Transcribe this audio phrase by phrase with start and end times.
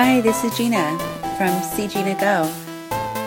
[0.00, 0.96] Hi, this is Gina
[1.36, 2.48] from See Gina Go,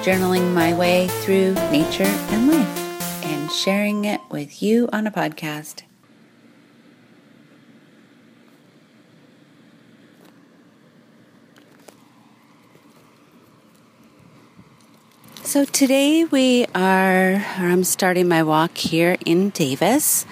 [0.04, 5.82] journaling my way through nature and life and sharing it with you on a podcast.
[15.44, 20.26] So today we are, I'm starting my walk here in Davis.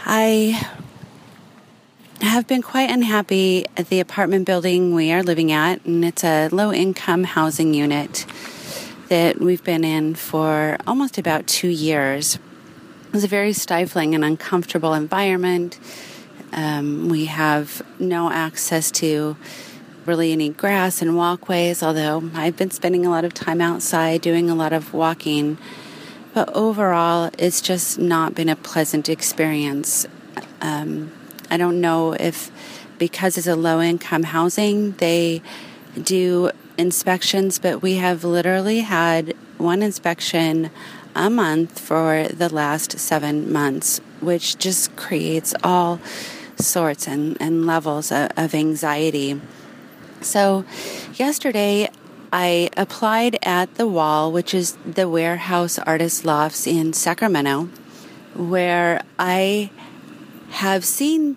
[0.00, 0.77] I
[2.20, 6.48] have been quite unhappy at the apartment building we are living at, and it's a
[6.48, 8.26] low income housing unit
[9.08, 12.38] that we've been in for almost about two years.
[13.12, 15.78] It's a very stifling and uncomfortable environment.
[16.52, 19.36] Um, we have no access to
[20.04, 24.50] really any grass and walkways, although I've been spending a lot of time outside doing
[24.50, 25.58] a lot of walking.
[26.34, 30.06] But overall, it's just not been a pleasant experience.
[30.60, 31.12] Um,
[31.50, 32.50] I don't know if
[32.98, 35.40] because it's a low income housing, they
[36.02, 40.70] do inspections, but we have literally had one inspection
[41.14, 46.00] a month for the last seven months, which just creates all
[46.56, 49.40] sorts and, and levels of, of anxiety.
[50.20, 50.64] So,
[51.14, 51.88] yesterday
[52.32, 57.68] I applied at the WAL, which is the Warehouse Artist Lofts in Sacramento,
[58.34, 59.70] where I
[60.50, 61.36] have seen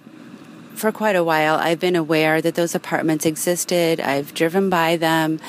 [0.73, 1.55] for quite a while.
[1.55, 3.99] I've been aware that those apartments existed.
[3.99, 5.39] I've driven by them.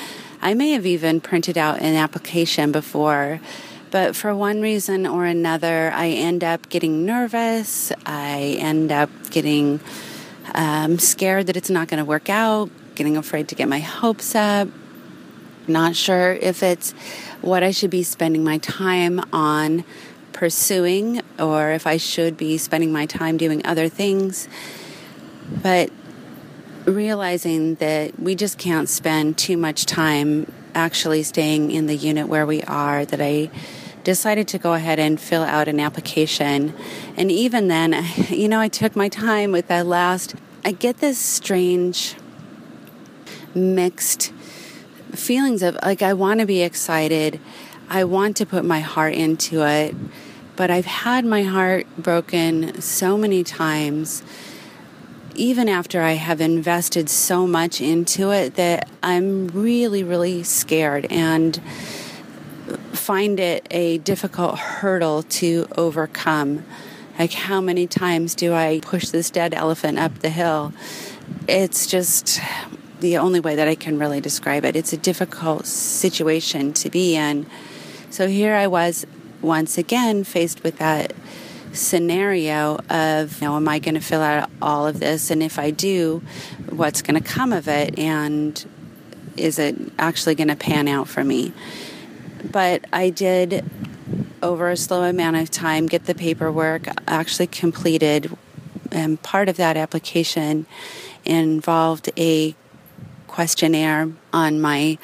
[0.41, 3.39] I may have even printed out an application before.
[3.91, 7.91] But for one reason or another, I end up getting nervous.
[8.05, 9.79] I end up getting
[10.53, 14.35] um, scared that it's not going to work out, getting afraid to get my hopes
[14.35, 14.67] up.
[15.67, 16.91] Not sure if it's
[17.41, 19.85] what I should be spending my time on
[20.43, 24.49] pursuing or if I should be spending my time doing other things.
[25.61, 25.89] But
[26.83, 32.45] realizing that we just can't spend too much time actually staying in the unit where
[32.45, 33.51] we are, that I
[34.03, 36.73] decided to go ahead and fill out an application.
[37.15, 40.35] And even then, you know, I took my time with that last.
[40.65, 42.15] I get this strange
[43.55, 44.33] mixed
[45.13, 47.39] feelings of like, I want to be excited.
[47.89, 49.95] I want to put my heart into it,
[50.55, 54.23] but I've had my heart broken so many times,
[55.35, 61.59] even after I have invested so much into it, that I'm really, really scared and
[62.91, 66.63] find it a difficult hurdle to overcome.
[67.19, 70.73] Like, how many times do I push this dead elephant up the hill?
[71.47, 72.39] It's just
[73.01, 74.75] the only way that I can really describe it.
[74.75, 77.45] It's a difficult situation to be in.
[78.09, 79.05] So here I was
[79.43, 81.13] once again faced with that
[81.73, 85.29] scenario of, you know, am I going to fill out all of this?
[85.29, 86.21] And if I do,
[86.69, 87.97] what's going to come of it?
[87.97, 88.63] And
[89.35, 91.51] is it actually going to pan out for me?
[92.43, 93.65] But I did,
[94.41, 98.35] over a slow amount of time, get the paperwork actually completed.
[98.91, 100.67] And part of that application
[101.25, 102.55] involved a
[103.27, 104.99] questionnaire on my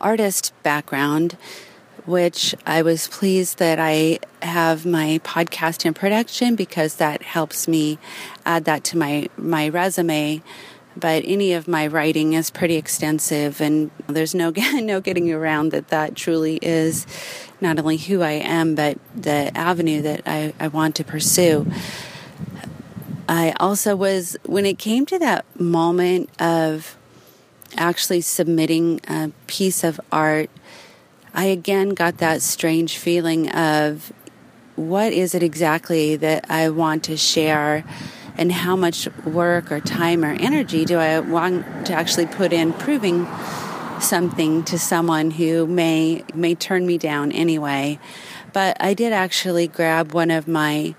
[0.00, 1.36] artist background
[2.04, 7.98] which I was pleased that I have my podcast in production because that helps me
[8.44, 10.42] add that to my, my resume.
[10.96, 15.88] But any of my writing is pretty extensive, and there's no no getting around that.
[15.88, 17.06] That truly is
[17.62, 21.66] not only who I am, but the avenue that I, I want to pursue.
[23.26, 26.98] I also was when it came to that moment of
[27.76, 30.50] actually submitting a piece of art
[31.34, 34.12] I again got that strange feeling of
[34.76, 37.84] what is it exactly that I want to share
[38.36, 42.72] and how much work or time or energy do I want to actually put in
[42.74, 43.26] proving
[44.00, 47.98] something to someone who may may turn me down anyway.
[48.52, 50.94] But I did actually grab one of my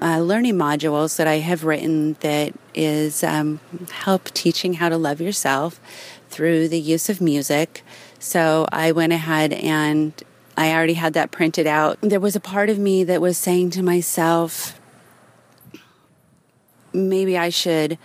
[0.00, 3.60] uh, learning modules that I have written that is um,
[3.90, 5.80] help teaching how to love yourself
[6.28, 7.82] through the use of music.
[8.18, 10.12] So I went ahead and
[10.56, 11.98] I already had that printed out.
[12.00, 14.80] There was a part of me that was saying to myself,
[16.92, 17.98] maybe I should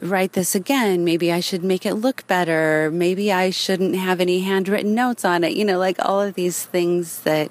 [0.00, 1.04] write this again.
[1.04, 2.90] Maybe I should make it look better.
[2.92, 5.52] Maybe I shouldn't have any handwritten notes on it.
[5.54, 7.50] You know, like all of these things that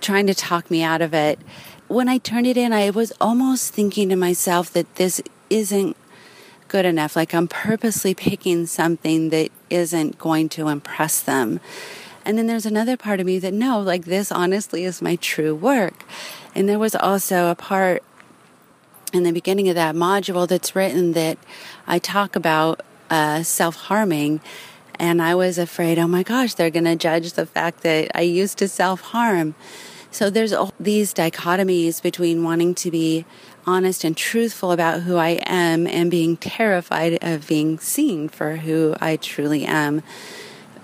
[0.00, 1.38] trying to talk me out of it.
[1.88, 5.96] When I turned it in, I was almost thinking to myself that this isn't
[6.68, 7.16] good enough.
[7.16, 11.60] Like I'm purposely picking something that isn't going to impress them.
[12.24, 15.54] And then there's another part of me that no, like this honestly is my true
[15.54, 16.04] work.
[16.54, 18.02] And there was also a part
[19.12, 21.38] in the beginning of that module that's written that
[21.86, 22.80] I talk about
[23.10, 24.40] uh, self harming.
[24.98, 28.22] And I was afraid, oh my gosh, they're going to judge the fact that I
[28.22, 29.54] used to self harm.
[30.10, 33.26] So there's all these dichotomies between wanting to be
[33.66, 38.94] honest and truthful about who I am and being terrified of being seen for who
[39.00, 40.02] I truly am.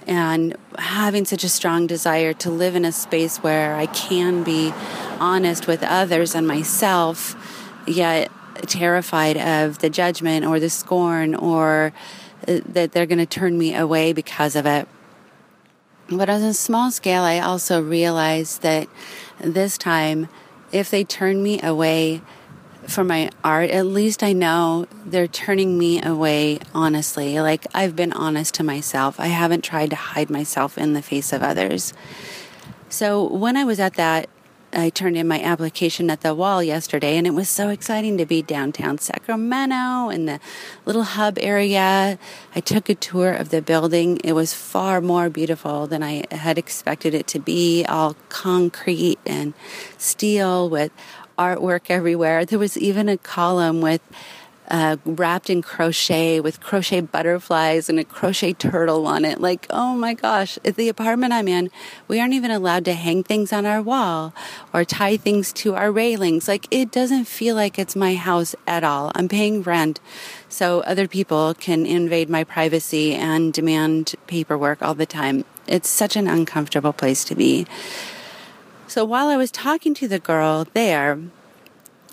[0.07, 4.73] And having such a strong desire to live in a space where I can be
[5.21, 7.37] honest with others and myself,
[7.87, 8.33] yet
[8.67, 11.93] terrified of the judgment or the scorn or
[12.49, 14.89] uh, that they're going to turn me away because of it.
[16.09, 18.89] But on a small scale, I also realized that
[19.41, 20.29] this time,
[20.73, 22.23] if they turn me away
[22.87, 27.41] from my art, at least I know they're turning me away honestly.
[27.41, 29.19] Like I've been honest to myself.
[29.19, 31.93] I haven't tried to hide myself in the face of others.
[32.89, 34.29] So when I was at that
[34.75, 38.25] I turned in my application at the WAL yesterday, and it was so exciting to
[38.25, 40.41] be downtown Sacramento in the
[40.87, 42.19] little hub area.
[42.55, 44.19] I took a tour of the building.
[44.25, 49.53] It was far more beautiful than I had expected it to be, all concrete and
[49.99, 50.91] steel with
[51.39, 52.45] artwork everywhere.
[52.45, 54.01] There was even a column with
[54.69, 59.41] uh, wrapped in crochet with crochet butterflies and a crochet turtle on it.
[59.41, 61.71] Like, oh my gosh, the apartment I'm in,
[62.09, 64.33] we aren't even allowed to hang things on our wall
[64.73, 66.49] or tie things to our railings.
[66.49, 69.13] Like, it doesn't feel like it's my house at all.
[69.15, 70.01] I'm paying rent,
[70.49, 75.45] so other people can invade my privacy and demand paperwork all the time.
[75.67, 77.67] It's such an uncomfortable place to be.
[78.87, 81.19] So while I was talking to the girl there,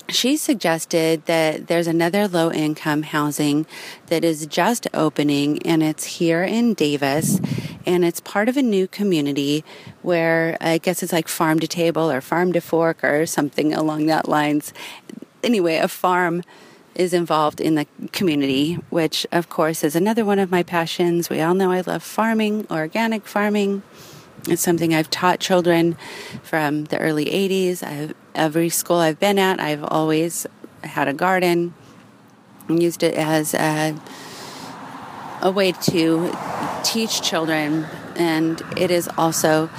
[0.09, 3.65] she suggested that there's another low income housing
[4.07, 7.39] that is just opening and it's here in Davis
[7.85, 9.63] and it's part of a new community
[10.01, 14.06] where I guess it's like farm to table or farm to fork or something along
[14.07, 14.73] that lines.
[15.44, 16.44] Anyway, a farm
[16.95, 21.29] is involved in the community, which of course is another one of my passions.
[21.29, 23.83] We all know I love farming, organic farming.
[24.47, 25.97] It's something I've taught children
[26.44, 27.83] from the early 80s.
[27.83, 30.48] I've, every school I've been at, I've always
[30.84, 31.74] had a garden
[32.68, 33.96] and used it as a,
[35.42, 36.31] a way to
[36.84, 37.86] teach children.
[38.16, 39.70] And it is also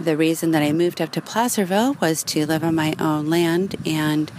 [0.00, 3.76] the reason that I moved up to Placerville was to live on my own land
[3.84, 4.30] and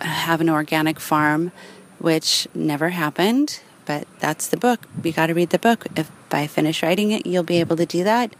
[0.00, 1.52] have an organic farm,
[1.98, 3.60] which never happened.
[3.84, 4.86] But that's the book.
[5.02, 5.86] You got to read the book.
[5.96, 8.34] If I finish writing it, you'll be able to do that.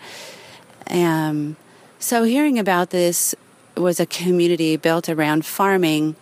[0.90, 1.56] Um,
[1.98, 3.34] so hearing about this
[3.76, 6.16] was a community built around farming.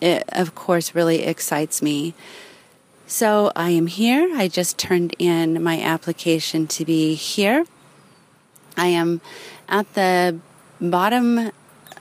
[0.00, 2.14] It, of course, really excites me.
[3.06, 4.36] So I am here.
[4.36, 7.64] I just turned in my application to be here.
[8.76, 9.20] I am
[9.68, 10.38] at the
[10.80, 11.52] bottom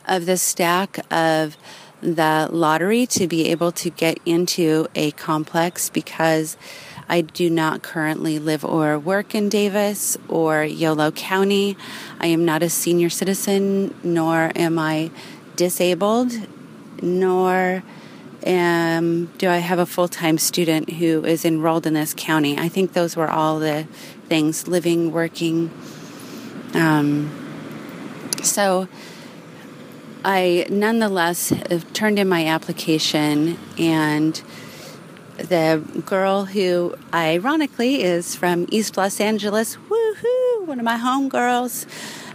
[0.08, 1.58] of the stack of
[2.02, 6.58] the lottery to be able to get into a complex because
[7.08, 11.78] I do not currently live or work in Davis or Yolo County.
[12.20, 15.12] I am not a senior citizen, nor am I
[15.56, 16.32] disabled,
[17.02, 17.84] nor
[18.44, 22.58] am, do I have a full time student who is enrolled in this county.
[22.58, 23.88] I think those were all the
[24.28, 25.72] things living, working.
[26.74, 27.32] Um,
[28.44, 28.88] so
[30.24, 31.54] I nonetheless
[31.94, 34.42] turned in my application and
[35.38, 39.78] the girl who ironically is from East Los Angeles.
[39.90, 40.66] Woohoo!
[40.66, 41.86] One of my home girls.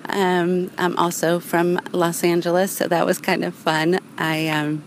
[0.09, 4.01] Um, I'm also from Los Angeles, so that was kind of fun.
[4.19, 4.83] I um,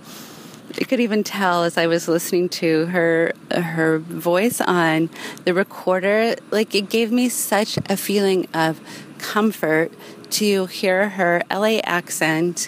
[0.79, 5.09] you could even tell as I was listening to her her voice on
[5.45, 8.79] the recorder, like it gave me such a feeling of
[9.19, 9.91] comfort
[10.31, 12.67] to hear her LA accent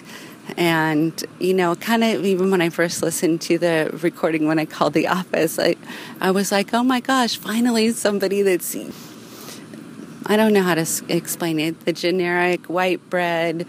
[0.56, 4.64] and, you know, kind of even when I first listened to the recording when I
[4.64, 5.76] called the office, I,
[6.20, 8.76] I was like, oh my gosh, finally somebody that's,
[10.26, 13.66] I don't know how to explain it, the generic white bread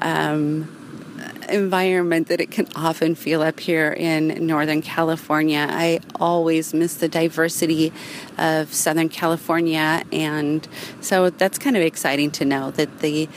[0.00, 0.74] um,
[1.48, 5.66] environment that it can often feel up here in Northern California.
[5.68, 7.92] I always miss the diversity
[8.36, 10.04] of Southern California.
[10.12, 10.66] And
[11.00, 13.28] so that's kind of exciting to know that the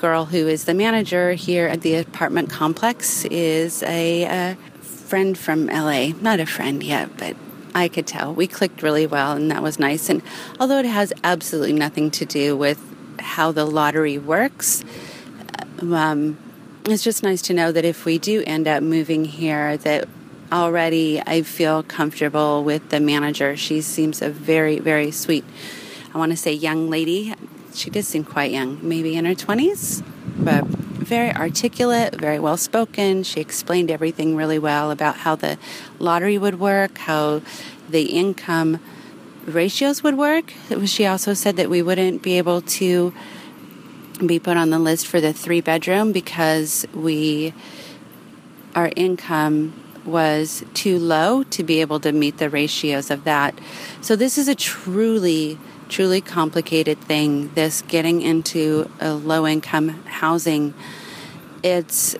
[0.00, 5.66] girl who is the manager here at the apartment complex is a, a friend from
[5.66, 6.08] LA.
[6.20, 7.36] Not a friend yet, but
[7.74, 8.34] I could tell.
[8.34, 10.08] We clicked really well, and that was nice.
[10.08, 10.22] And
[10.58, 12.80] although it has absolutely nothing to do with
[13.18, 14.82] how the lottery works,
[15.82, 16.38] um,
[16.86, 20.08] it's just nice to know that if we do end up moving here, that
[20.50, 23.56] already I feel comfortable with the manager.
[23.56, 25.44] She seems a very, very sweet,
[26.14, 27.34] I want to say young lady
[27.74, 30.02] she did seem quite young, maybe in her 20s,
[30.38, 33.22] but very articulate, very well spoken.
[33.22, 35.58] She explained everything really well about how the
[35.98, 37.42] lottery would work, how
[37.88, 38.80] the income
[39.44, 40.52] ratios would work.
[40.84, 43.12] She also said that we wouldn't be able to
[44.24, 47.54] be put on the list for the three bedroom because we
[48.74, 49.72] our income
[50.04, 53.58] was too low to be able to meet the ratios of that.
[54.00, 55.58] So this is a truly
[55.90, 60.72] truly complicated thing this getting into a low income housing.
[61.62, 62.16] It's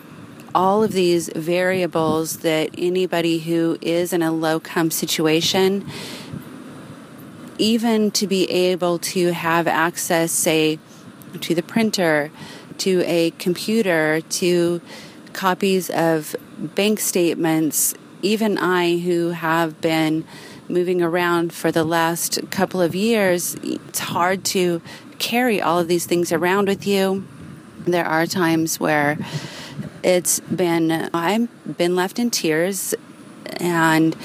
[0.53, 5.89] all of these variables that anybody who is in a low income situation
[7.57, 10.79] even to be able to have access say
[11.39, 12.31] to the printer,
[12.79, 14.81] to a computer, to
[15.31, 17.93] copies of bank statements.
[18.23, 20.25] Even I, who have been
[20.71, 24.81] moving around for the last couple of years, it's hard to
[25.19, 27.27] carry all of these things around with you.
[27.85, 29.17] There are times where
[30.03, 32.95] it's been, I've been left in tears
[33.57, 34.15] and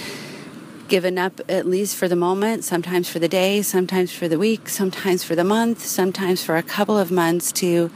[0.88, 4.68] given up at least for the moment, sometimes for the day, sometimes for the week,
[4.68, 7.88] sometimes for the month, sometimes for a couple of months to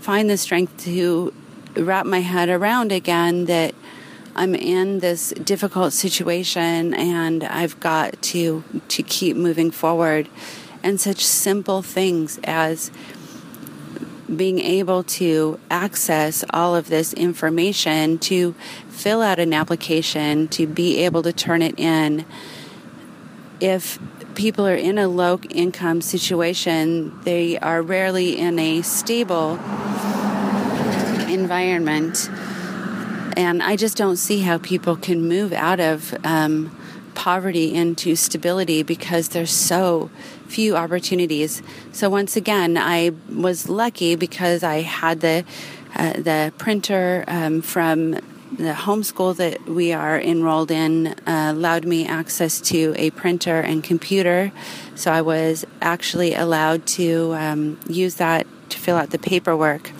[0.00, 1.34] find the strength to
[1.76, 3.74] wrap my head around again that
[4.38, 10.28] I'm in this difficult situation and I've got to to keep moving forward
[10.80, 12.92] and such simple things as
[14.34, 18.54] being able to access all of this information to
[18.88, 22.24] fill out an application, to be able to turn it in.
[23.58, 23.98] If
[24.36, 29.54] people are in a low income situation, they are rarely in a stable
[31.28, 32.30] environment.
[33.38, 36.76] And I just don't see how people can move out of um,
[37.14, 40.10] poverty into stability because there's so
[40.48, 41.62] few opportunities.
[41.92, 45.44] So once again, I was lucky because I had the
[45.94, 52.08] uh, the printer um, from the homeschool that we are enrolled in uh, allowed me
[52.08, 54.50] access to a printer and computer.
[54.96, 59.92] So I was actually allowed to um, use that to fill out the paperwork.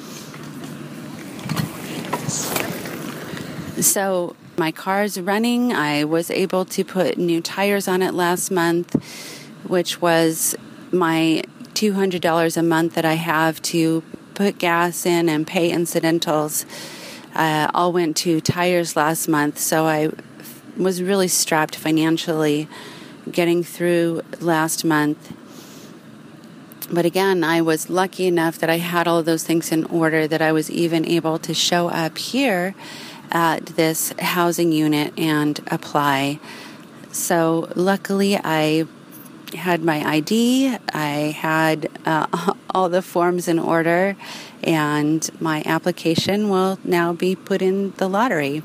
[3.80, 5.73] So my car's running.
[5.73, 8.94] I was able to put new tires on it last month,
[9.68, 10.56] which was
[10.90, 11.44] my
[11.75, 14.02] $200 a month that I have to
[14.35, 16.66] put gas in and pay incidentals.
[17.37, 20.11] Uh, all went to tires last month, so I
[20.76, 22.68] was really strapped financially
[23.30, 25.37] getting through last month.
[26.90, 30.42] But again, I was lucky enough that I had all those things in order that
[30.42, 32.75] I was even able to show up here
[33.30, 36.40] at this housing unit and apply.
[37.12, 38.87] So, luckily, I
[39.54, 44.16] had my ID, I had uh, all the forms in order,
[44.62, 48.62] and my application will now be put in the lottery.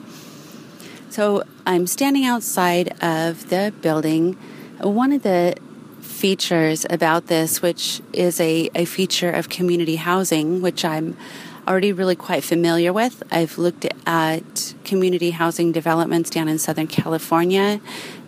[1.10, 4.34] So, I'm standing outside of the building.
[4.80, 5.56] One of the
[6.02, 11.18] features about this, which is a, a feature of community housing, which I'm
[11.68, 13.24] already really quite familiar with.
[13.32, 17.80] I've looked at community housing developments down in Southern California.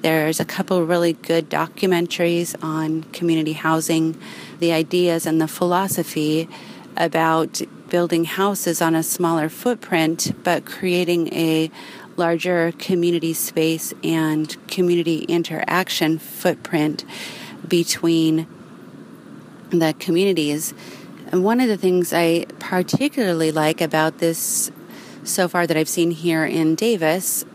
[0.01, 4.17] There's a couple really good documentaries on community housing,
[4.59, 6.47] the ideas and the philosophy
[6.95, 11.69] about building houses on a smaller footprint, but creating a
[12.17, 17.03] larger community space and community interaction footprint
[17.67, 18.47] between
[19.71, 20.73] the communities.
[21.31, 24.71] And one of the things I particularly like about this
[25.23, 27.45] so far that I've seen here in Davis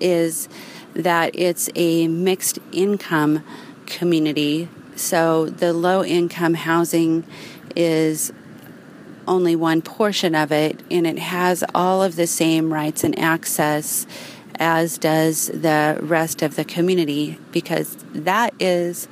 [0.00, 0.48] is
[0.94, 3.42] that it's a mixed income
[3.86, 4.68] community.
[4.94, 7.24] So the low income housing
[7.74, 8.32] is
[9.28, 14.06] only one portion of it, and it has all of the same rights and access
[14.58, 19.08] as does the rest of the community because that is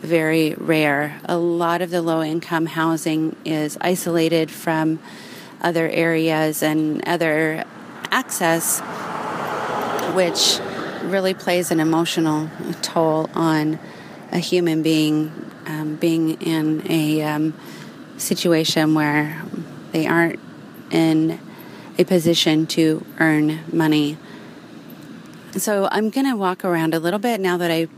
[0.00, 1.20] very rare.
[1.24, 4.98] A lot of the low income housing is isolated from
[5.60, 7.64] other areas and other
[8.10, 8.80] access,
[10.14, 10.60] which
[11.02, 12.48] really plays an emotional
[12.82, 13.78] toll on
[14.32, 15.32] a human being
[15.66, 17.54] um, being in a um,
[18.16, 19.42] situation where
[19.92, 20.40] they aren't
[20.90, 21.38] in
[21.98, 24.16] a position to earn money.
[25.52, 27.88] So I'm going to walk around a little bit now that I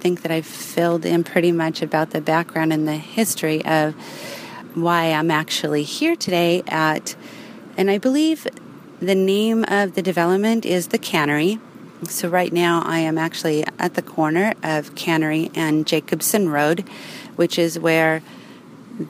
[0.00, 3.94] think that I've filled in pretty much about the background and the history of
[4.74, 7.14] why I'm actually here today at,
[7.76, 8.46] and I believe
[9.00, 11.58] the name of the development is the Cannery.
[12.08, 16.88] So right now I am actually at the corner of Cannery and Jacobson Road,
[17.36, 18.22] which is where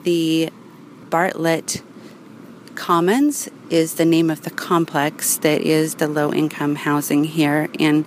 [0.03, 0.49] the
[1.09, 1.81] Bartlett
[2.75, 8.05] Commons is the name of the complex that is the low income housing here in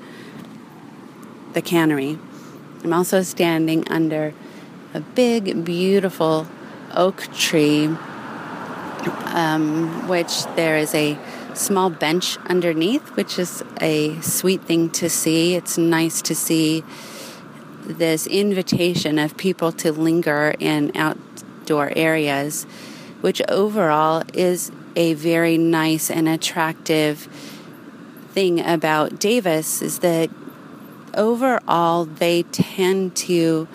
[1.52, 2.18] the cannery.
[2.84, 4.34] I'm also standing under
[4.92, 6.46] a big, beautiful
[6.94, 7.86] oak tree,
[9.32, 11.18] um, which there is a
[11.54, 15.54] small bench underneath, which is a sweet thing to see.
[15.54, 16.84] It's nice to see
[17.86, 22.64] this invitation of people to linger in outdoor areas,
[23.22, 27.28] which overall is a very nice and attractive
[28.32, 30.28] thing about Davis is that
[31.14, 33.68] overall they tend to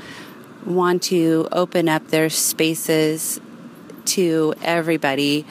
[0.65, 3.39] want to open up their spaces
[4.05, 5.45] to everybody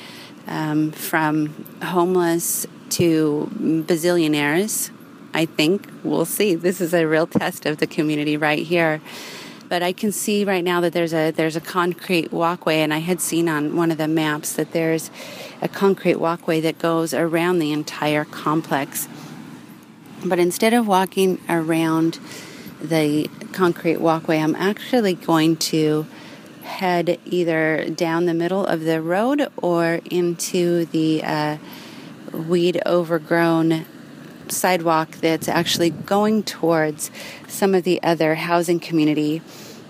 [0.47, 4.91] um, from homeless to bazillionaires.
[5.35, 6.55] I think we'll see.
[6.55, 9.01] This is a real test of the community right here.
[9.69, 12.99] But I can see right now that there's a there's a concrete walkway, and I
[12.99, 15.11] had seen on one of the maps that there's
[15.61, 19.09] a concrete walkway that goes around the entire complex.
[20.25, 22.19] But instead of walking around
[22.81, 26.07] the concrete walkway, I'm actually going to
[26.63, 31.59] head either down the middle of the road or into the uh,
[32.33, 33.87] weed overgrown
[34.49, 37.11] sidewalk that's actually going towards
[37.47, 39.43] some of the other housing community.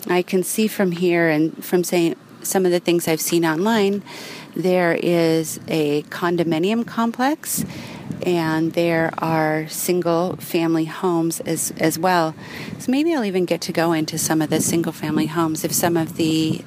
[0.07, 4.03] I can see from here and from saying some of the things I've seen online,
[4.55, 7.65] there is a condominium complex
[8.23, 12.35] and there are single family homes as, as well.
[12.79, 15.73] So maybe I'll even get to go into some of the single family homes if
[15.73, 16.65] some of the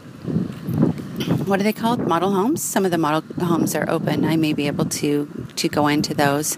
[1.46, 2.08] what are they called?
[2.08, 2.62] Model homes?
[2.62, 4.24] Some of the model homes are open.
[4.24, 6.58] I may be able to to go into those.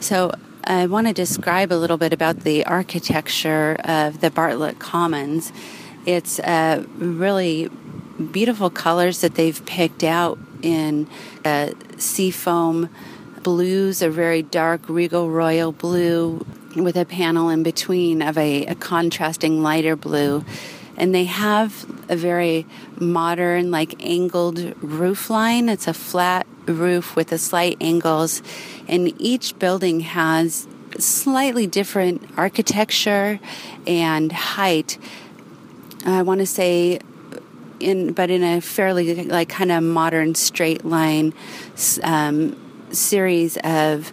[0.00, 0.32] So
[0.64, 5.50] i want to describe a little bit about the architecture of the bartlett commons.
[6.04, 7.70] It's uh, really
[8.32, 11.08] beautiful colors that they've picked out in
[11.44, 12.90] uh, seafoam
[13.42, 16.44] blues, a very dark regal royal blue
[16.76, 20.44] with a panel in between of a, a contrasting lighter blue.
[20.96, 22.66] And they have a very
[22.98, 25.68] modern, like angled roof line.
[25.68, 28.42] It's a flat roof with a slight angles,
[28.88, 30.66] and each building has
[30.98, 33.38] slightly different architecture
[33.86, 34.98] and height.
[36.04, 37.00] I want to say
[37.80, 41.32] in but in a fairly like kind of modern straight line
[42.02, 42.56] um,
[42.92, 44.12] series of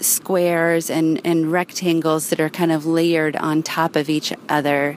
[0.00, 4.96] squares and, and rectangles that are kind of layered on top of each other.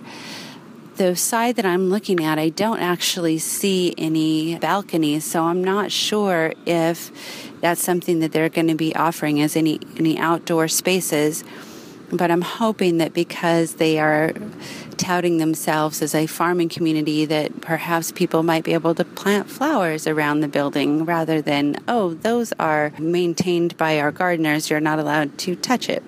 [0.98, 5.92] The side that I'm looking at, I don't actually see any balconies, so I'm not
[5.92, 7.12] sure if
[7.60, 11.44] that's something that they're going to be offering as any, any outdoor spaces.
[12.12, 14.32] But I'm hoping that because they are
[14.98, 20.08] touting themselves as a farming community that perhaps people might be able to plant flowers
[20.08, 25.38] around the building rather than, oh, those are maintained by our gardeners, you're not allowed
[25.40, 26.04] to touch it.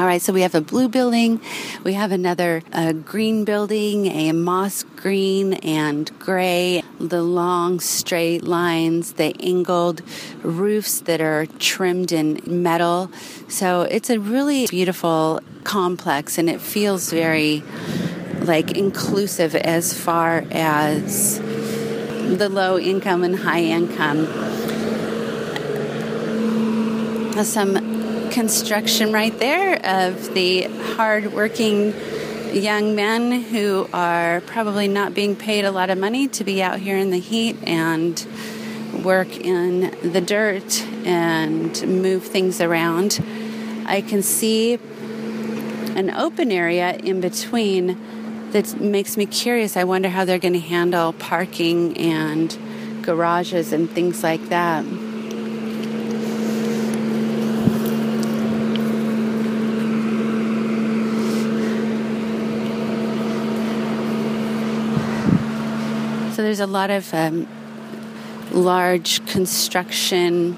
[0.00, 1.42] All right, so we have a blue building,
[1.84, 2.62] we have another
[3.04, 10.00] green building, a moss green and gray, the long straight lines, the angled
[10.42, 13.10] roofs that are trimmed in metal.
[13.48, 17.62] So it's a really beautiful complex and it feels very
[18.40, 24.24] like inclusive as far as the low income and high income.
[27.44, 27.99] Some
[28.30, 30.62] construction right there of the
[30.94, 31.94] hardworking
[32.54, 36.80] young men who are probably not being paid a lot of money to be out
[36.80, 38.26] here in the heat and
[39.04, 43.22] work in the dirt and move things around.
[43.86, 49.76] I can see an open area in between that makes me curious.
[49.76, 52.56] I wonder how they're going to handle parking and
[53.02, 54.84] garages and things like that.
[66.50, 67.46] There's a lot of um,
[68.50, 70.56] large construction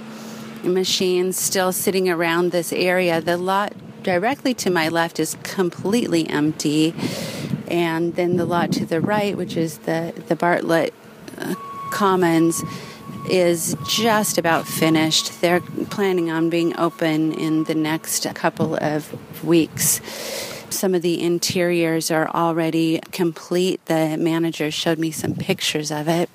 [0.64, 3.20] machines still sitting around this area.
[3.20, 6.94] The lot directly to my left is completely empty
[7.68, 10.94] and then the lot to the right, which is the the Bartlett
[11.36, 11.54] uh,
[11.90, 12.62] Commons,
[13.30, 15.42] is just about finished.
[15.42, 20.00] They're planning on being open in the next couple of weeks.
[20.72, 23.84] Some of the interiors are already complete.
[23.86, 26.28] The manager showed me some pictures of it.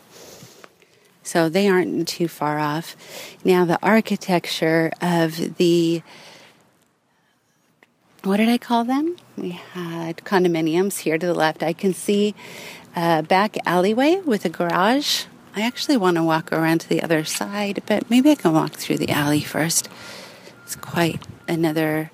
[1.23, 2.95] So they aren't too far off.
[3.43, 6.01] Now, the architecture of the
[8.23, 9.15] what did I call them?
[9.37, 11.63] We had condominiums here to the left.
[11.63, 12.35] I can see
[12.95, 15.25] a back alleyway with a garage.
[15.55, 18.73] I actually want to walk around to the other side, but maybe I can walk
[18.73, 19.87] through the alley first.
[20.63, 22.11] It's quite another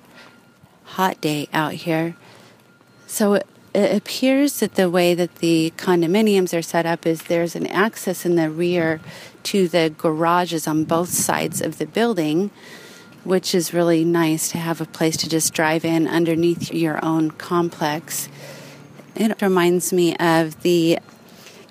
[0.94, 2.14] hot day out here.
[3.06, 7.66] So it appears that the way that the condominiums are set up is there's an
[7.66, 9.00] access in the rear
[9.44, 12.50] to the garages on both sides of the building,
[13.24, 17.32] which is really nice to have a place to just drive in underneath your own
[17.32, 18.28] complex.
[19.16, 21.00] It reminds me of the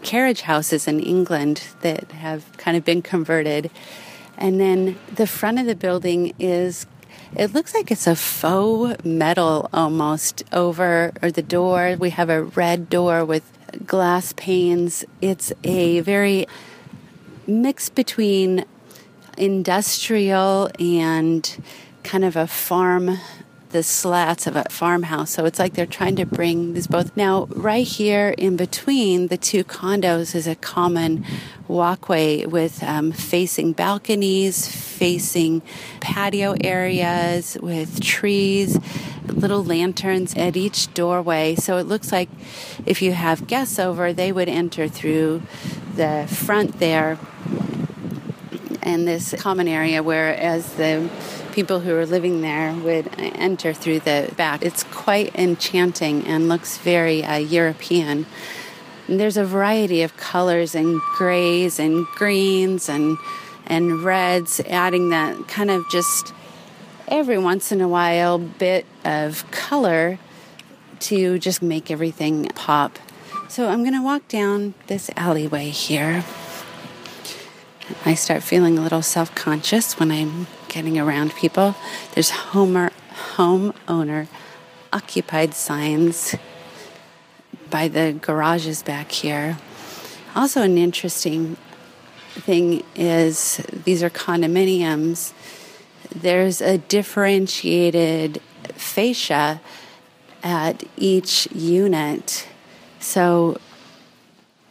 [0.01, 3.71] carriage houses in England that have kind of been converted.
[4.38, 6.86] And then the front of the building is
[7.35, 11.95] it looks like it's a faux metal almost over or the door.
[11.99, 13.43] We have a red door with
[13.85, 15.03] glass panes.
[15.21, 16.47] It's a very
[17.47, 18.65] mix between
[19.37, 21.63] industrial and
[22.03, 23.17] kind of a farm
[23.73, 25.31] the slats of a farmhouse.
[25.31, 27.17] So it's like they're trying to bring these both.
[27.17, 31.25] Now, right here in between the two condos is a common
[31.67, 35.63] walkway with um, facing balconies, facing
[35.99, 38.79] patio areas with trees,
[39.27, 41.55] little lanterns at each doorway.
[41.55, 42.29] So it looks like
[42.86, 45.41] if you have guests over, they would enter through
[45.95, 47.17] the front there
[48.83, 51.09] and this common area, whereas the
[51.53, 54.63] people who are living there would enter through the back.
[54.63, 58.25] It's quite enchanting and looks very uh, European.
[59.07, 63.17] And there's a variety of colors and grays and greens and
[63.65, 66.33] and reds, adding that kind of just
[67.07, 70.19] every once in a while bit of color
[70.99, 72.99] to just make everything pop.
[73.47, 76.25] So I'm going to walk down this alleyway here.
[78.05, 81.75] I start feeling a little self conscious when I'm getting around people.
[82.13, 82.91] There's homer,
[83.36, 84.27] home owner
[84.91, 86.36] occupied signs
[87.69, 89.57] by the garages back here.
[90.36, 91.57] Also, an interesting
[92.31, 95.33] thing is these are condominiums.
[96.13, 98.41] There's a differentiated
[98.73, 99.62] fascia
[100.43, 102.47] at each unit.
[102.99, 103.59] So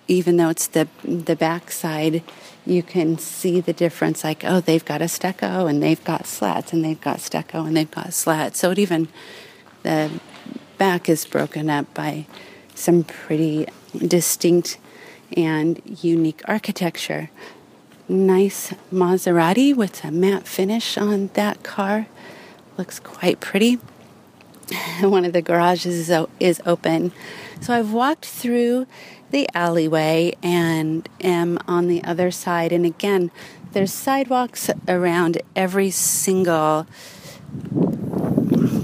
[0.09, 2.25] even though it's the the backside
[2.65, 6.73] you can see the difference like oh they've got a stucco and they've got slats
[6.73, 8.61] and they've got stucco and they've got slats.
[8.61, 9.09] So it even
[9.83, 10.21] the
[10.79, 12.27] back is broken up by
[12.75, 13.67] some pretty
[13.99, 14.79] distinct
[15.37, 17.31] and unique architecture.
[18.09, 22.07] Nice maserati with a matte finish on that car.
[22.77, 23.79] Looks quite pretty.
[25.01, 27.13] One of the garages is, is open.
[27.61, 28.87] So i've walked through
[29.33, 32.73] the alleyway and am on the other side.
[32.73, 33.31] And again,
[33.73, 36.87] there's sidewalks around every single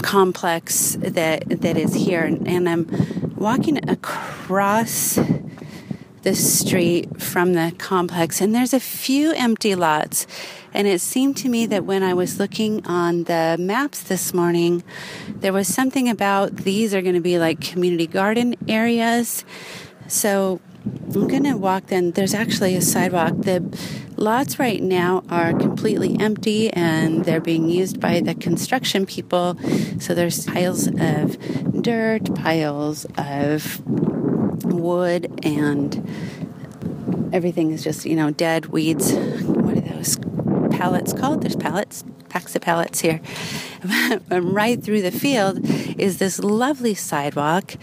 [0.02, 2.22] complex that that is here.
[2.22, 5.18] And I'm walking across
[6.22, 10.26] the street from the complex and there's a few empty lots.
[10.74, 14.82] And it seemed to me that when I was looking on the maps this morning
[15.28, 19.44] there was something about these are going to be like community garden areas
[20.08, 20.60] so
[21.14, 22.12] I'm going to walk then.
[22.12, 23.34] There's actually a sidewalk.
[23.38, 23.62] The
[24.16, 29.58] lots right now are completely empty and they're being used by the construction people.
[30.00, 33.84] So there's piles of dirt, piles of
[34.64, 35.96] wood, and
[37.32, 39.12] everything is just, you know, dead weeds.
[39.12, 40.16] What are those
[40.70, 41.42] pallets called?
[41.42, 43.20] There's pallets, packs of pallets here.
[44.30, 45.60] and right through the field
[45.98, 47.74] is this lovely sidewalk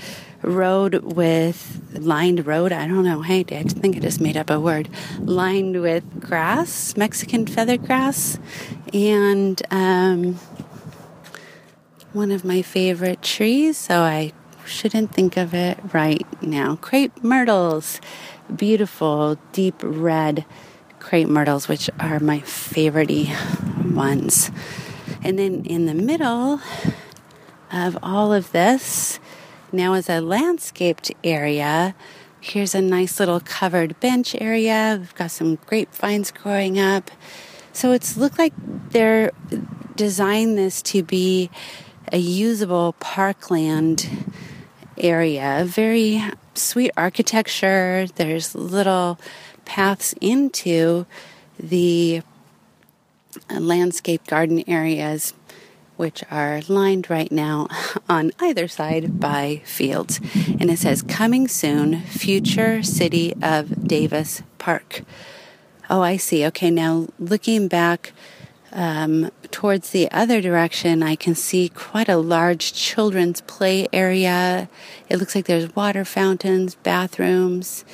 [0.41, 2.71] road with lined road.
[2.71, 3.21] I don't know.
[3.21, 4.89] Hey, I think I just made up a word.
[5.19, 8.39] Lined with grass, Mexican feather grass,
[8.93, 10.35] and um,
[12.13, 13.77] one of my favorite trees.
[13.77, 14.33] So I
[14.65, 16.77] shouldn't think of it right now.
[16.77, 18.01] Crepe myrtles,
[18.55, 20.45] beautiful deep red
[20.99, 23.29] crepe myrtles, which are my favorite
[23.93, 24.49] ones.
[25.23, 26.61] And then in the middle
[27.71, 29.19] of all of this
[29.75, 31.95] now is a landscaped area.
[32.39, 34.97] Here's a nice little covered bench area.
[34.99, 37.11] We've got some grapevines growing up.
[37.73, 38.53] So it's looked like
[38.89, 39.31] they're
[39.95, 41.49] designed this to be
[42.11, 44.07] a usable parkland
[44.97, 45.63] area.
[45.67, 48.07] Very sweet architecture.
[48.15, 49.19] There's little
[49.65, 51.05] paths into
[51.59, 52.21] the
[53.49, 55.33] landscape garden areas
[55.97, 57.67] which are lined right now
[58.09, 60.19] on either side by fields.
[60.59, 65.03] And it says, Coming soon, future city of Davis Park.
[65.89, 66.45] Oh, I see.
[66.45, 68.13] Okay, now looking back
[68.71, 74.67] um, towards the other direction, I can see quite a large children's play area.
[75.09, 77.85] It looks like there's water fountains, bathrooms,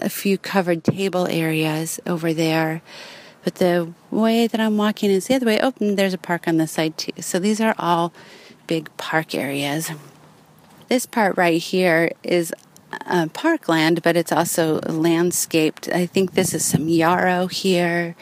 [0.00, 2.82] a few covered table areas over there.
[3.46, 5.60] But the way that I'm walking is the other way.
[5.62, 7.12] Oh, there's a park on this side too.
[7.20, 8.12] So these are all
[8.66, 9.92] big park areas.
[10.88, 12.52] this part right here is
[13.06, 15.88] uh, parkland, but it's also landscaped.
[15.90, 18.16] I think this is some yarrow here,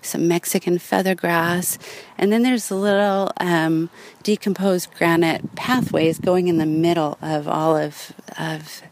[0.00, 1.76] some Mexican feathergrass,
[2.16, 3.90] and then there's little um,
[4.22, 8.82] decomposed granite pathways going in the middle of all of of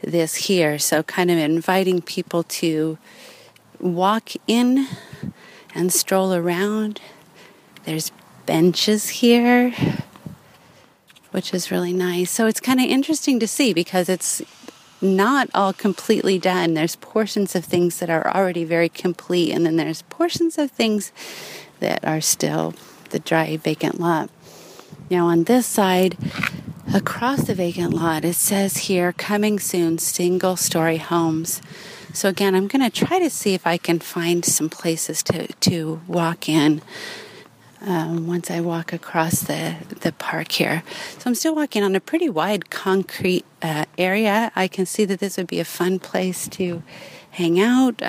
[0.00, 0.78] this here.
[0.78, 2.98] So, kind of inviting people to
[3.80, 4.86] walk in
[5.74, 7.00] and stroll around.
[7.84, 8.12] There's
[8.46, 9.74] benches here,
[11.30, 12.30] which is really nice.
[12.30, 14.42] So it's kind of interesting to see because it's
[15.00, 16.74] not all completely done.
[16.74, 21.12] There's portions of things that are already very complete, and then there's portions of things
[21.80, 22.74] that are still
[23.10, 24.30] the dry vacant lot.
[25.10, 26.16] Now, on this side,
[26.92, 31.60] across the vacant lot, it says here, coming soon, single story homes.
[32.14, 35.48] So, again, I'm going to try to see if I can find some places to,
[35.48, 36.80] to walk in
[37.86, 40.82] um, once I walk across the, the park here.
[41.18, 44.52] So I'm still walking on a pretty wide concrete uh, area.
[44.56, 46.82] I can see that this would be a fun place to
[47.32, 48.00] hang out.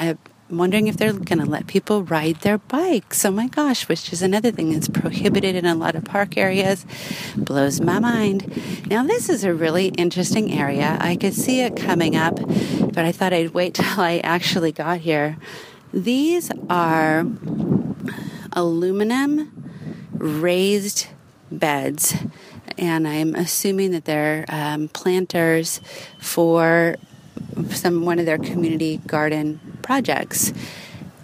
[0.47, 3.25] I'm wondering if they're going to let people ride their bikes.
[3.25, 6.85] Oh my gosh, which is another thing that's prohibited in a lot of park areas.
[7.35, 8.87] Blows my mind.
[8.87, 10.97] Now, this is a really interesting area.
[11.01, 14.99] I could see it coming up, but I thought I'd wait till I actually got
[14.99, 15.37] here.
[15.91, 17.25] These are
[18.53, 19.51] aluminum
[20.13, 21.07] raised
[21.51, 22.15] beds,
[22.77, 25.81] and I'm assuming that they're um, planters
[26.19, 26.97] for
[27.71, 30.53] some one of their community garden projects.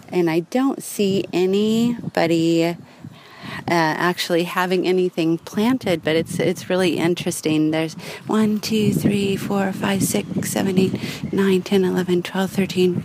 [0.08, 2.74] And I don't see anybody uh,
[3.68, 7.70] actually having anything planted, but it's it's really interesting.
[7.70, 7.94] There's
[8.26, 13.04] 1, 2, 3, 4, 5, 6, 7, 8, 9, 10, 11, 12, 13,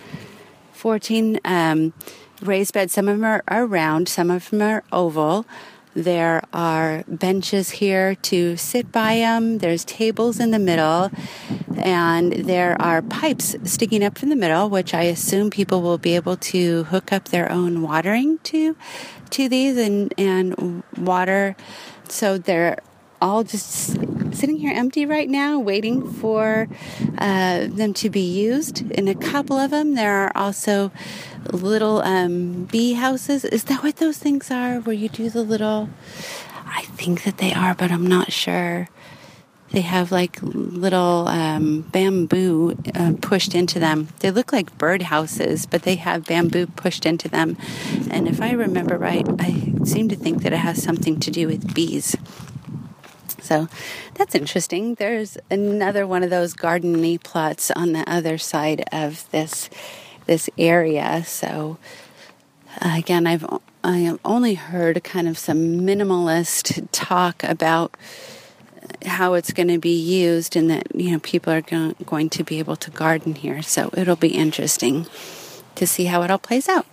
[0.73, 1.93] 14 um,
[2.41, 2.93] raised beds.
[2.93, 5.45] Some of them are, are round, some of them are oval.
[5.97, 9.57] There are benches here to sit by them.
[9.57, 11.09] There's tables in the middle,
[11.75, 16.15] and there are pipes sticking up from the middle, which I assume people will be
[16.15, 18.75] able to hook up their own watering to
[19.31, 21.55] to these and and water.
[22.09, 22.77] So they're
[23.21, 23.97] all just
[24.33, 26.67] sitting here empty right now, waiting for
[27.17, 28.89] uh, them to be used.
[28.91, 30.91] In a couple of them, there are also
[31.51, 33.45] little um, bee houses.
[33.45, 34.79] Is that what those things are?
[34.79, 35.89] Where you do the little.
[36.65, 38.89] I think that they are, but I'm not sure.
[39.71, 44.07] They have like little um, bamboo uh, pushed into them.
[44.19, 47.57] They look like bird houses, but they have bamboo pushed into them.
[48.09, 51.47] And if I remember right, I seem to think that it has something to do
[51.47, 52.15] with bees.
[53.47, 53.69] So
[54.15, 54.95] that's interesting.
[54.95, 59.69] There's another one of those gardeny plots on the other side of this
[60.25, 61.23] this area.
[61.25, 61.77] So
[62.81, 63.45] uh, again, I've
[63.83, 67.95] I have only heard kind of some minimalist talk about
[69.05, 72.43] how it's going to be used and that you know people are go- going to
[72.43, 73.61] be able to garden here.
[73.61, 75.07] So it'll be interesting
[75.75, 76.85] to see how it all plays out.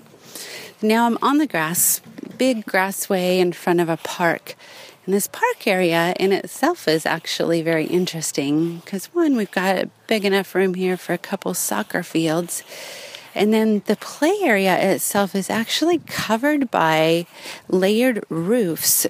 [0.80, 2.00] Now I'm on the grass,
[2.38, 4.54] big grassway in front of a park.
[5.04, 9.90] And this park area in itself is actually very interesting because one, we've got a
[10.06, 12.62] big enough room here for a couple soccer fields.
[13.34, 17.26] And then the play area itself is actually covered by
[17.68, 19.06] layered roofs,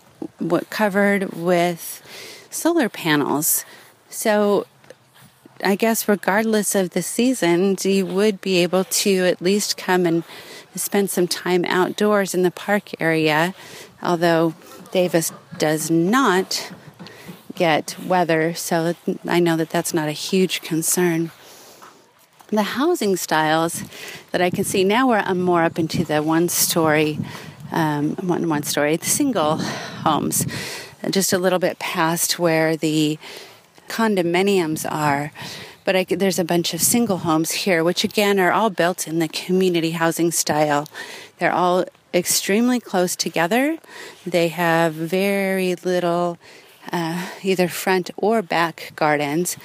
[0.70, 2.02] covered with
[2.50, 3.64] solar panels.
[4.08, 4.66] So
[5.62, 10.24] I guess regardless of the season, you would be able to at least come and
[10.74, 13.54] spend some time outdoors in the park area.
[14.02, 14.54] Although
[14.90, 16.72] Davis does not
[17.54, 18.94] get weather, so
[19.26, 21.30] I know that that's not a huge concern
[22.54, 23.84] the housing styles
[24.30, 27.18] that I can see now, where I'm more up into the one story,
[27.72, 30.46] um, one one story, the single homes,
[31.10, 33.18] just a little bit past where the
[33.88, 35.32] condominiums are.
[35.84, 39.18] But I, there's a bunch of single homes here, which again are all built in
[39.18, 40.88] the community housing style.
[41.38, 43.78] They're all extremely close together.
[44.24, 46.38] They have very little
[46.92, 49.56] uh, either front or back gardens.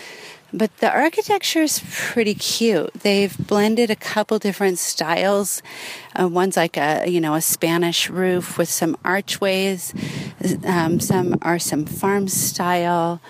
[0.51, 2.91] But the architecture is pretty cute.
[2.93, 5.62] They've blended a couple different styles.
[6.19, 9.93] Uh, one's like a you know a Spanish roof with some archways.
[10.65, 13.21] Um, some are some farm style.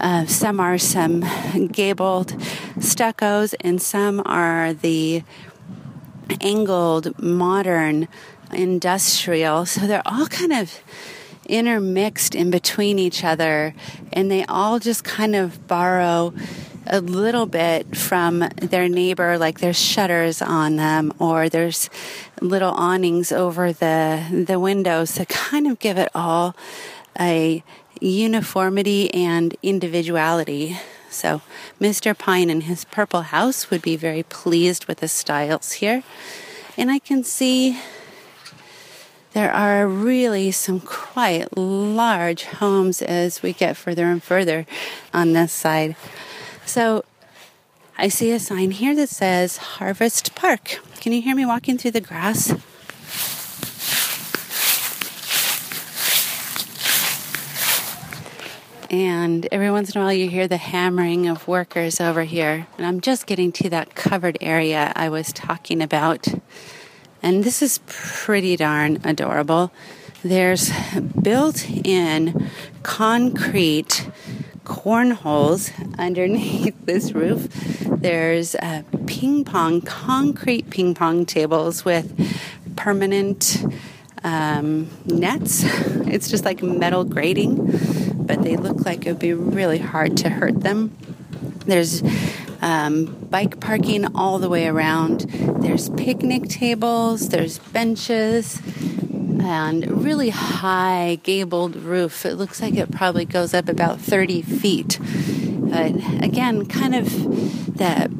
[0.00, 1.20] Uh, some are some
[1.72, 2.28] gabled
[2.78, 5.22] stuccos, and some are the
[6.40, 8.08] angled modern
[8.52, 9.66] industrial.
[9.66, 10.82] So they're all kind of
[11.46, 13.74] intermixed in between each other,
[14.12, 16.34] and they all just kind of borrow
[16.86, 21.90] a little bit from their neighbor, like there's shutters on them, or there's
[22.40, 26.54] little awnings over the the windows to kind of give it all
[27.18, 27.62] a
[28.00, 30.78] uniformity and individuality.
[31.10, 31.40] So,
[31.80, 32.16] Mr.
[32.16, 36.02] Pine and his purple house would be very pleased with the styles here.
[36.76, 37.78] And I can see
[39.38, 44.66] there are really some quite large homes as we get further and further
[45.14, 45.94] on this side.
[46.66, 47.04] So,
[47.96, 50.80] I see a sign here that says Harvest Park.
[51.00, 52.52] Can you hear me walking through the grass?
[58.90, 62.66] and every once in a while you hear the hammering of workers over here.
[62.76, 66.26] And I'm just getting to that covered area I was talking about.
[67.22, 69.72] And this is pretty darn adorable.
[70.22, 70.70] There's
[71.20, 72.50] built in
[72.82, 74.08] concrete
[74.64, 77.48] cornholes underneath this roof.
[77.84, 82.12] There's uh, ping pong, concrete ping pong tables with
[82.76, 83.64] permanent
[84.24, 85.64] um, nets.
[86.08, 90.28] It's just like metal grating but they look like it would be really hard to
[90.28, 90.96] hurt them.
[91.64, 92.02] There's
[92.60, 95.20] um, bike parking all the way around.
[95.62, 98.60] There's picnic tables, there's benches,
[99.40, 102.26] and really high gabled roof.
[102.26, 104.98] It looks like it probably goes up about 30 feet.
[105.00, 105.92] But
[106.22, 108.10] again, kind of the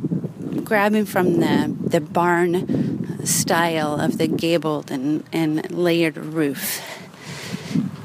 [0.65, 6.83] grabbing from the, the barn style of the gabled and, and layered roof.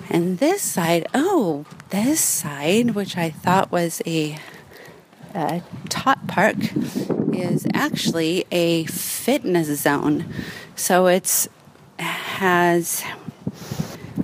[0.09, 4.37] And this side, oh, this side, which I thought was a,
[5.33, 6.57] a tot park,
[7.33, 10.25] is actually a fitness zone.
[10.75, 11.47] So it's
[11.99, 13.03] has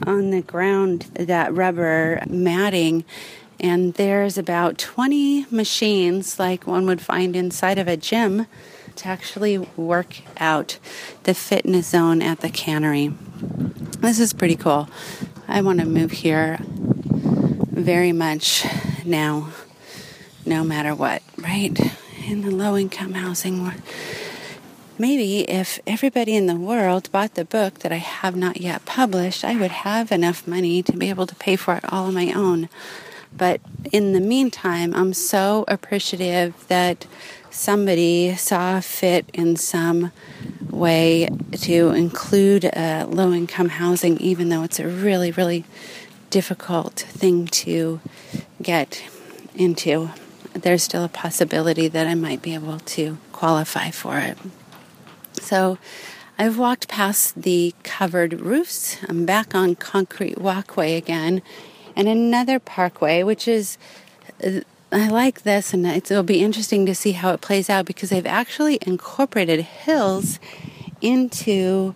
[0.05, 3.05] on the ground that rubber matting
[3.59, 8.47] and there's about 20 machines like one would find inside of a gym
[8.95, 10.79] to actually work out
[11.23, 13.13] the fitness zone at the cannery.
[13.99, 14.89] This is pretty cool.
[15.47, 18.65] I want to move here very much
[19.05, 19.49] now,
[20.49, 21.79] no matter what, right?
[22.27, 23.71] In the low income housing.
[24.97, 29.45] Maybe if everybody in the world bought the book that I have not yet published,
[29.45, 32.33] I would have enough money to be able to pay for it all on my
[32.33, 32.67] own.
[33.31, 37.05] But in the meantime, I'm so appreciative that
[37.51, 40.11] somebody saw fit in some
[40.69, 41.29] way
[41.61, 45.63] to include uh, low income housing, even though it's a really, really
[46.29, 48.01] difficult thing to
[48.61, 49.03] get
[49.55, 50.09] into.
[50.61, 54.37] There's still a possibility that I might be able to qualify for it.
[55.33, 55.77] So
[56.37, 58.97] I've walked past the covered roofs.
[59.07, 61.41] I'm back on concrete walkway again,
[61.95, 63.77] and another parkway, which is
[64.91, 68.25] I like this, and it'll be interesting to see how it plays out because they've
[68.25, 70.39] actually incorporated hills
[71.01, 71.93] into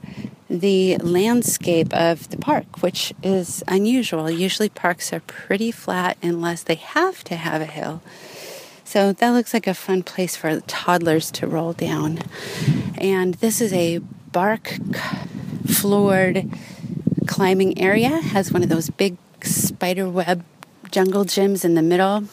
[0.49, 4.29] the landscape of the park, which is unusual.
[4.29, 8.03] Usually, parks are pretty flat unless they have to have a hill.
[8.93, 12.19] So, that looks like a fun place for toddlers to roll down.
[12.95, 13.97] And this is a
[14.31, 14.77] bark
[15.65, 16.47] floored
[17.25, 20.45] climbing area, has one of those big spider web
[20.91, 22.25] jungle gyms in the middle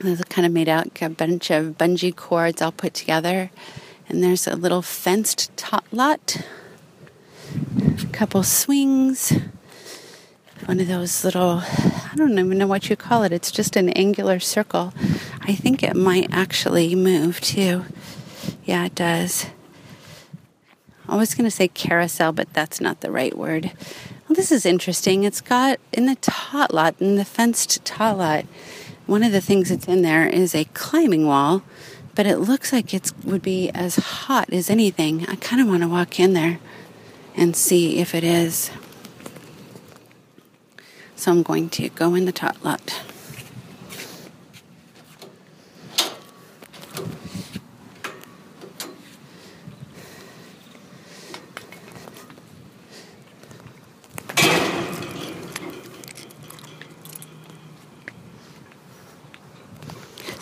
[0.00, 3.52] it's kind of made out a bunch of bungee cords all put together.
[4.08, 6.44] And there's a little fenced tot lot,
[8.02, 9.32] a couple swings,
[10.64, 13.30] one of those little, I don't even know what you call it.
[13.30, 14.92] It's just an angular circle.
[15.48, 17.84] I think it might actually move too.
[18.64, 19.46] Yeah, it does.
[21.08, 23.70] I was going to say carousel, but that's not the right word.
[24.28, 25.22] Well, this is interesting.
[25.22, 28.44] It's got in the tot lot, in the fenced tot lot,
[29.06, 31.62] one of the things that's in there is a climbing wall,
[32.16, 35.26] but it looks like it would be as hot as anything.
[35.28, 36.58] I kind of want to walk in there
[37.36, 38.72] and see if it is.
[41.14, 43.00] So I'm going to go in the tot lot.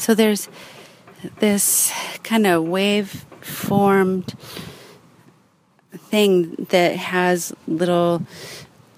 [0.04, 0.50] So there's
[1.38, 1.90] this
[2.22, 4.34] kind of wave formed
[5.96, 8.20] thing that has little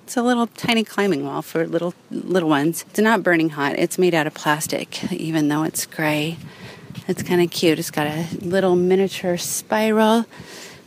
[0.03, 2.85] it's a little tiny climbing wall for little little ones.
[2.91, 3.79] It's not burning hot.
[3.79, 6.39] It's made out of plastic even though it's gray.
[7.07, 7.79] It's kind of cute.
[7.79, 10.27] It's got a little miniature spiral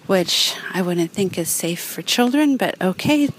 [0.06, 3.30] which I wouldn't think is safe for children, but okay.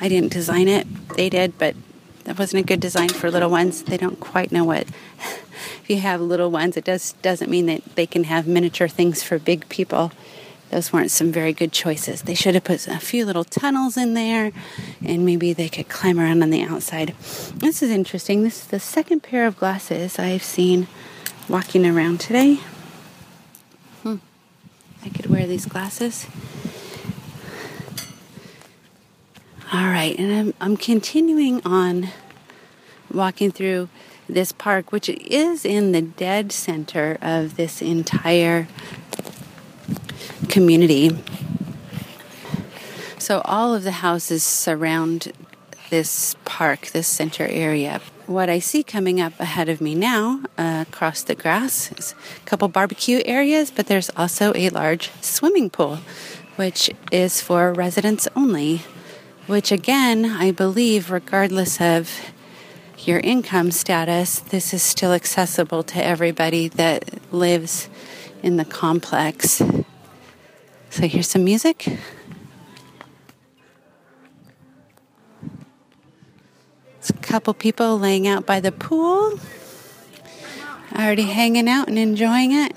[0.00, 0.88] I didn't design it.
[1.14, 1.76] They did, but
[2.24, 3.84] that wasn't a good design for little ones.
[3.84, 4.88] They don't quite know what
[5.90, 9.38] you have little ones, it does doesn't mean that they can have miniature things for
[9.38, 10.12] big people.
[10.70, 12.22] those weren't some very good choices.
[12.22, 14.52] They should have put a few little tunnels in there
[15.04, 17.14] and maybe they could climb around on the outside.
[17.56, 18.44] This is interesting.
[18.44, 20.86] This is the second pair of glasses I've seen
[21.48, 22.60] walking around today.
[24.04, 24.16] Hmm.
[25.04, 26.28] I could wear these glasses.
[29.72, 32.08] All right, and I'm, I'm continuing on
[33.12, 33.88] walking through
[34.34, 38.68] this park, which is in the dead center of this entire
[40.48, 41.16] community.
[43.18, 45.32] So all of the houses surround
[45.90, 48.00] this park, this center area.
[48.26, 52.46] What I see coming up ahead of me now, uh, across the grass, is a
[52.46, 55.98] couple barbecue areas, but there's also a large swimming pool,
[56.56, 58.82] which is for residents only.
[59.46, 62.08] Which, again, I believe, regardless of
[63.06, 67.88] your income status, this is still accessible to everybody that lives
[68.42, 69.62] in the complex.
[70.90, 71.86] So here's some music.
[76.98, 79.38] It's a couple people laying out by the pool,
[80.94, 82.76] already hanging out and enjoying it.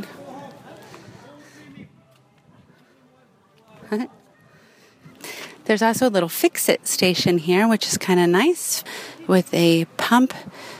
[5.66, 8.84] There's also a little fix it station here, which is kind of nice
[9.28, 10.34] with a pump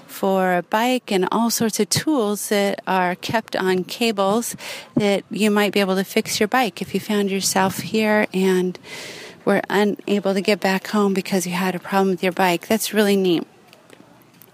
[0.08, 4.56] for a bike and all sorts of tools that are kept on cables
[4.96, 8.78] that you might be able to fix your bike if you found yourself here and
[9.44, 12.68] were unable to get back home because you had a problem with your bike.
[12.68, 13.46] That's really neat.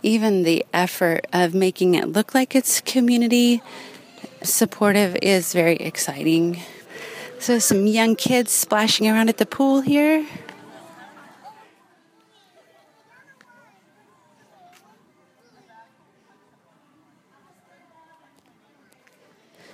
[0.01, 3.61] Even the effort of making it look like it's community
[4.41, 6.61] supportive is very exciting.
[7.39, 10.25] So, some young kids splashing around at the pool here.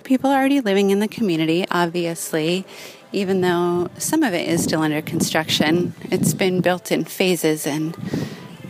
[0.06, 2.64] people are already living in the community, obviously,
[3.12, 5.92] even though some of it is still under construction.
[6.12, 7.96] It's been built in phases, and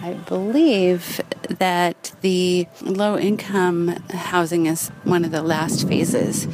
[0.03, 1.21] I believe
[1.51, 6.49] that the low income housing is one of the last phases.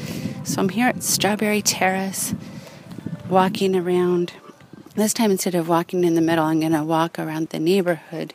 [0.45, 2.35] So I'm here at Strawberry Terrace,
[3.29, 4.33] walking around.
[4.97, 8.35] This time, instead of walking in the middle, I'm going to walk around the neighborhood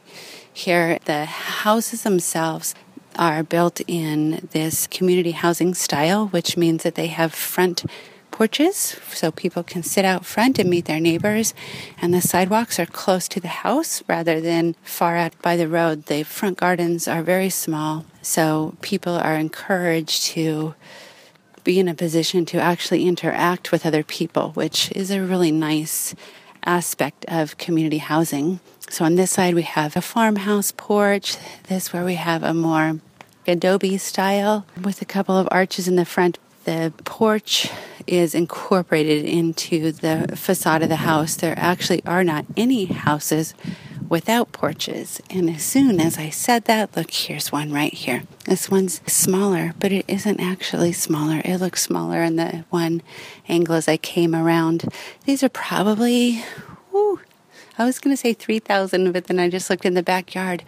[0.52, 1.00] here.
[1.04, 2.74] The houses themselves
[3.20, 7.84] are built in this community housing style, which means that they have front
[8.32, 11.54] porches so people can sit out front and meet their neighbors.
[12.02, 16.06] And the sidewalks are close to the house rather than far out by the road.
[16.06, 20.74] The front gardens are very small, so people are encouraged to
[21.68, 26.16] be in a position to actually interact with other people, which is a really nice
[26.64, 28.62] aspect of community housing.
[28.90, 31.36] So on this side we have a farmhouse porch.
[31.68, 33.02] This where we have a more
[33.46, 36.40] adobe style with a couple of arches in the front.
[36.64, 37.70] The porch
[38.08, 41.36] is incorporated into the facade of the house.
[41.36, 43.54] There actually are not any houses
[44.10, 45.22] without porches.
[45.30, 48.24] And as soon as I said that, look, here's one right here.
[48.46, 51.42] This one's smaller, but it isn't actually smaller.
[51.44, 53.02] It looks smaller in the one
[53.50, 54.86] angle as I came around.
[55.26, 56.44] These are probably,
[57.78, 60.64] I was going to say 3,000, but then I just looked in the backyard.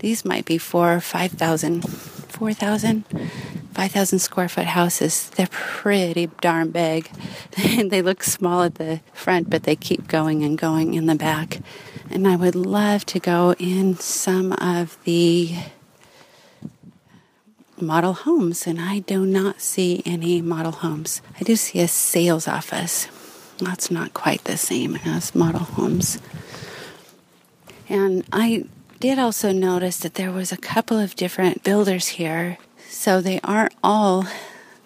[0.00, 1.84] These might be four or 5,000
[2.40, 3.04] 4,000,
[3.72, 5.30] 5,000 square foot houses.
[5.30, 7.10] They're pretty darn big.
[7.56, 11.60] they look small at the front, but they keep going and going in the back.
[12.10, 15.54] And I would love to go in some of the
[17.80, 21.22] model homes, and I do not see any model homes.
[21.40, 23.08] I do see a sales office.
[23.58, 26.18] That's not quite the same as model homes.
[27.88, 28.64] And I
[29.00, 32.58] did also notice that there was a couple of different builders here.
[32.90, 34.26] So they aren't all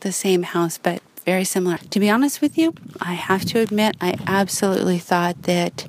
[0.00, 1.78] the same house, but very similar.
[1.78, 5.88] To be honest with you, I have to admit, I absolutely thought that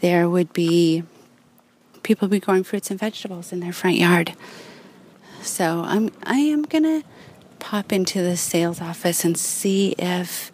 [0.00, 1.02] there would be
[2.04, 4.34] people be growing fruits and vegetables in their front yard.
[5.42, 7.02] So I'm I am gonna
[7.58, 10.52] pop into the sales office and see if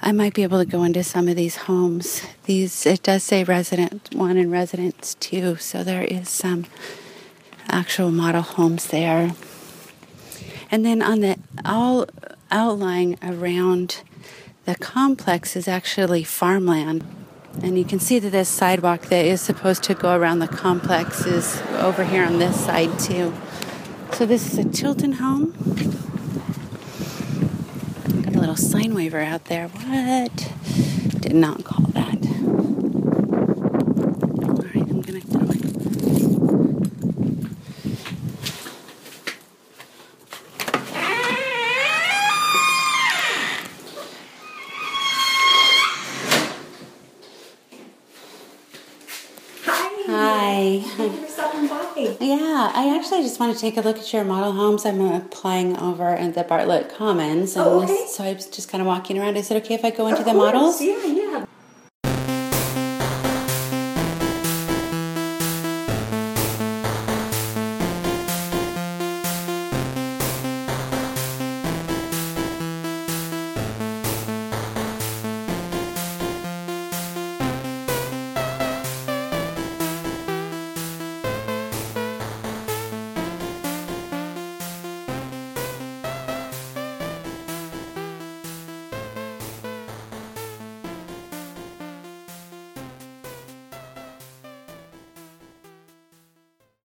[0.00, 2.22] I might be able to go into some of these homes.
[2.44, 6.66] These it does say resident one and residence two, so there is some
[7.68, 9.32] actual model homes there.
[10.72, 12.06] And then on the all
[12.50, 14.02] outlying around
[14.64, 17.04] the complex is actually farmland.
[17.62, 21.26] And you can see that this sidewalk that is supposed to go around the complex
[21.26, 23.34] is over here on this side too.
[24.12, 25.52] So this is a Tilton home
[28.22, 29.68] Got a little sign waiver out there.
[29.68, 30.52] What?
[31.20, 32.26] Did not call that.
[34.42, 35.62] All right, I'm going to throw it.
[52.20, 54.86] Yeah, I actually just want to take a look at your model homes.
[54.86, 57.86] I'm uh, applying over at the Bartlett Commons, and Oh, okay.
[57.88, 59.36] this, so I was just kind of walking around.
[59.36, 60.80] Is it okay if I go into Of the course, models?
[60.80, 61.21] Yeah, yeah.